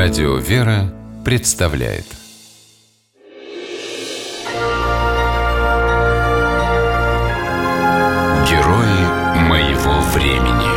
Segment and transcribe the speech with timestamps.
[0.00, 2.04] Радио «Вера» представляет
[8.48, 10.68] Герои моего времени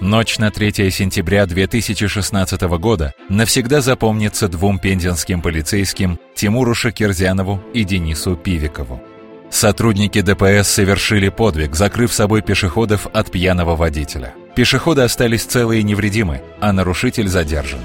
[0.00, 8.34] Ночь на 3 сентября 2016 года навсегда запомнится двум пензенским полицейским Тимуру Шакерзянову и Денису
[8.36, 9.02] Пивикову.
[9.50, 14.32] Сотрудники ДПС совершили подвиг, закрыв собой пешеходов от пьяного водителя.
[14.54, 17.80] Пешеходы остались целы и невредимы, а нарушитель задержан.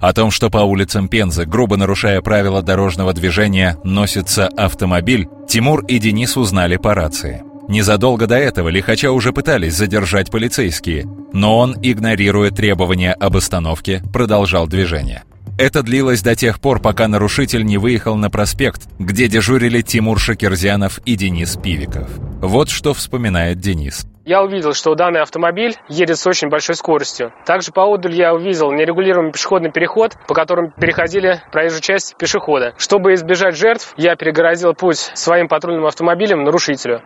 [0.00, 5.98] О том, что по улицам Пензы, грубо нарушая правила дорожного движения, носится автомобиль, Тимур и
[5.98, 7.42] Денис узнали по рации.
[7.68, 14.66] Незадолго до этого лихача уже пытались задержать полицейские, но он, игнорируя требования об остановке, продолжал
[14.68, 15.24] движение.
[15.58, 21.00] Это длилось до тех пор, пока нарушитель не выехал на проспект, где дежурили Тимур Шакерзянов
[21.04, 22.08] и Денис Пивиков.
[22.48, 24.06] Вот что вспоминает Денис.
[24.24, 27.30] Я увидел, что данный автомобиль едет с очень большой скоростью.
[27.44, 32.72] Также поодаль я увидел нерегулируемый пешеходный переход, по которому переходили проезжую часть пешехода.
[32.78, 37.02] Чтобы избежать жертв, я перегородил путь своим патрульным автомобилем нарушителю.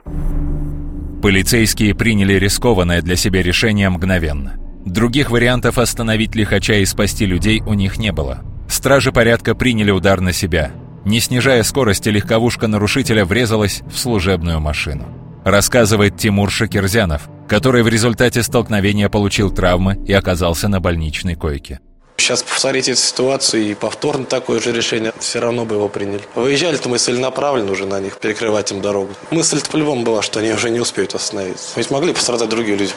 [1.21, 4.55] Полицейские приняли рискованное для себя решение мгновенно.
[4.87, 8.45] Других вариантов остановить лихача и спасти людей у них не было.
[8.69, 10.71] Стражи порядка приняли удар на себя.
[11.05, 15.22] Не снижая скорости, легковушка нарушителя врезалась в служебную машину.
[15.45, 21.81] Рассказывает Тимур Шакирзянов, который в результате столкновения получил травмы и оказался на больничной койке.
[22.17, 26.21] Сейчас повторить эту ситуацию и повторно такое же решение, все равно бы его приняли.
[26.37, 29.11] Выезжали-то мы целенаправленно уже на них, перекрывать им дорогу.
[29.33, 31.71] Мысль-то по-любому была, что они уже не успеют остановиться.
[31.75, 32.93] Ведь могли пострадать другие люди.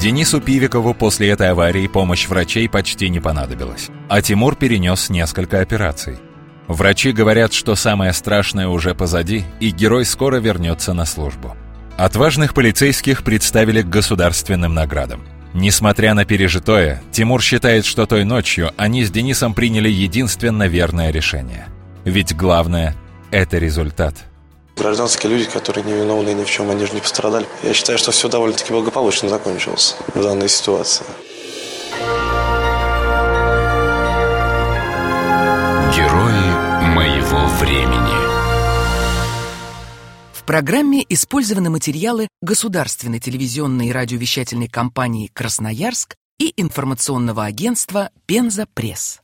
[0.00, 3.88] Денису Пивикову после этой аварии помощь врачей почти не понадобилась.
[4.08, 6.18] А Тимур перенес несколько операций.
[6.68, 11.56] Врачи говорят, что самое страшное уже позади, и герой скоро вернется на службу.
[11.96, 15.22] Отважных полицейских представили к государственным наградам.
[15.54, 21.66] Несмотря на пережитое, Тимур считает, что той ночью они с Денисом приняли единственно верное решение.
[22.04, 22.96] Ведь главное–
[23.30, 24.14] это результат.
[24.76, 27.46] Гражданские люди, которые невиновны ни в чем, они же не пострадали.
[27.62, 31.04] Я считаю, что все довольно-таки благополучно закончилось в данной ситуации.
[37.32, 38.12] Моего времени
[40.34, 49.21] В программе использованы материалы государственной телевизионной и радиовещательной компании «Красноярск» и информационного агентства «Пенза Пресс».